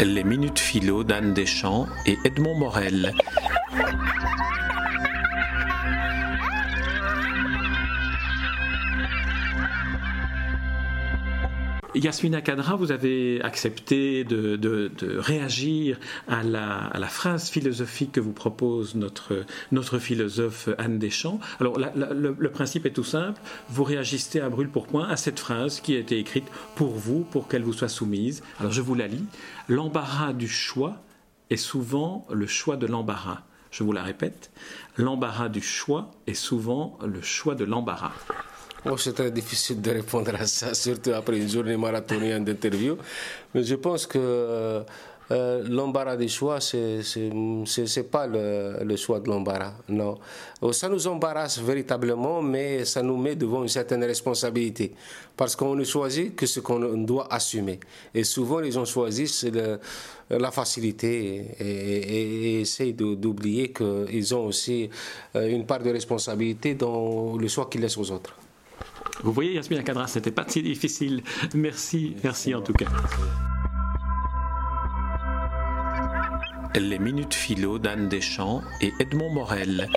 Les 0.00 0.22
Minutes 0.22 0.60
Philo 0.60 1.02
d'Anne 1.02 1.34
Deschamps 1.34 1.88
et 2.06 2.18
Edmond 2.24 2.54
Morel. 2.54 3.14
Yasmina 11.94 12.42
Kadra, 12.42 12.76
vous 12.76 12.92
avez 12.92 13.40
accepté 13.42 14.24
de, 14.24 14.90
réagir 15.18 15.98
à 16.28 16.42
la, 16.42 17.08
phrase 17.08 17.48
philosophique 17.48 18.12
que 18.12 18.20
vous 18.20 18.32
propose 18.32 18.94
notre, 18.94 19.98
philosophe 19.98 20.68
Anne 20.76 20.98
Deschamps. 20.98 21.40
Alors, 21.60 21.78
le, 21.78 22.50
principe 22.50 22.84
est 22.86 22.92
tout 22.92 23.04
simple. 23.04 23.40
Vous 23.70 23.84
réagissez 23.84 24.40
à 24.40 24.50
brûle 24.50 24.68
pour 24.68 24.86
point 24.86 25.08
à 25.08 25.16
cette 25.16 25.40
phrase 25.40 25.80
qui 25.80 25.96
a 25.96 25.98
été 25.98 26.18
écrite 26.18 26.46
pour 26.76 26.90
vous, 26.90 27.20
pour 27.30 27.48
qu'elle 27.48 27.62
vous 27.62 27.72
soit 27.72 27.88
soumise. 27.88 28.42
Alors, 28.60 28.72
je 28.72 28.82
vous 28.82 28.94
la 28.94 29.06
lis. 29.06 29.24
L'embarras 29.68 30.34
du 30.34 30.48
choix 30.48 31.02
est 31.48 31.56
souvent 31.56 32.26
le 32.30 32.46
choix 32.46 32.76
de 32.76 32.86
l'embarras. 32.86 33.42
Je 33.70 33.82
vous 33.82 33.92
la 33.92 34.02
répète. 34.02 34.50
L'embarras 34.96 35.48
du 35.48 35.62
choix 35.62 36.10
est 36.26 36.34
souvent 36.34 36.98
le 37.04 37.22
choix 37.22 37.54
de 37.54 37.64
l'embarras. 37.64 38.12
Oh, 38.90 38.96
c'est 38.96 39.12
très 39.12 39.30
difficile 39.30 39.82
de 39.82 39.90
répondre 39.90 40.32
à 40.34 40.46
ça, 40.46 40.72
surtout 40.84 41.12
après 41.12 41.36
une 41.38 41.48
journée 41.48 41.76
marathonienne 41.76 42.42
d'interview. 42.44 42.96
Mais 43.54 43.62
je 43.62 43.74
pense 43.74 44.06
que 44.06 44.18
euh, 44.18 44.82
euh, 45.30 45.62
l'embarras 45.68 46.16
des 46.16 46.28
choix, 46.28 46.58
c'est 46.58 47.02
n'est 47.18 48.02
pas 48.04 48.26
le, 48.26 48.82
le, 48.82 48.96
choix 48.96 49.20
de 49.20 49.28
l'embarras, 49.28 49.74
non. 49.90 50.18
Oh, 50.62 50.72
ça 50.72 50.88
nous 50.88 51.06
embarrasse 51.06 51.58
véritablement, 51.60 52.40
mais 52.40 52.86
ça 52.86 53.02
nous 53.02 53.18
met 53.18 53.36
devant 53.36 53.62
une 53.62 53.68
certaine 53.68 54.02
responsabilité, 54.04 54.94
parce 55.36 55.54
qu'on 55.54 55.74
ne 55.74 55.84
choisit 55.84 56.34
que 56.34 56.46
ce 56.46 56.60
qu'on 56.60 56.78
doit 56.96 57.30
assumer. 57.30 57.80
Et 58.14 58.24
souvent, 58.24 58.60
les 58.60 58.70
gens 58.70 58.86
choisissent 58.86 59.46
la 60.30 60.50
facilité 60.50 61.44
et, 61.60 61.64
et, 61.64 62.56
et 62.56 62.60
essayent 62.62 62.94
d'oublier 62.94 63.70
qu'ils 63.70 64.34
ont 64.34 64.46
aussi 64.46 64.88
euh, 65.36 65.46
une 65.46 65.66
part 65.66 65.82
de 65.82 65.90
responsabilité 65.90 66.74
dans 66.74 67.36
le 67.36 67.48
choix 67.48 67.68
qu'ils 67.70 67.82
laissent 67.82 67.98
aux 67.98 68.10
autres. 68.10 68.34
Vous 69.22 69.32
voyez, 69.32 69.54
Yasmina 69.54 69.82
Kadra, 69.82 70.06
c'était 70.06 70.30
pas 70.30 70.44
si 70.46 70.62
difficile. 70.62 71.22
Merci, 71.54 72.16
merci 72.22 72.54
en 72.54 72.62
tout 72.62 72.72
cas. 72.72 72.86
Les 76.74 76.98
Minutes 76.98 77.34
Philo 77.34 77.78
d'Anne 77.78 78.08
Deschamps 78.08 78.62
et 78.80 78.92
Edmond 79.00 79.32
Morel. 79.32 79.88